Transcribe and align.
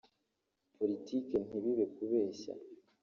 politiki 0.77 1.35
ntibibe 1.45 1.85
kubeshya 1.95 2.53